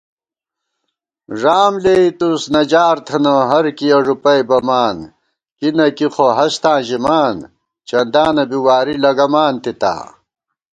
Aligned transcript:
ݫام 1.39 1.73
لېئیتُوس 1.83 2.43
نجار 2.55 2.97
تھنہ 3.07 3.35
ہر 3.49 3.65
کِیَہ 3.77 3.99
ݫُپئ 4.05 4.41
بَمان 4.49 4.97
* 5.27 5.57
کی 5.57 5.69
نہ 5.77 5.85
کی 5.97 6.07
خو 6.13 6.25
ہستاں 6.37 6.79
ژِمان، 6.87 7.35
چندانہ 7.87 8.43
بی 8.49 8.59
واری 8.65 8.95
لَگمان 9.03 9.53
تِتا 9.63 9.95